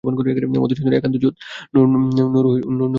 [0.03, 1.35] মধুসূদনের একান্ত জেদ
[1.73, 2.61] নুরনগরে।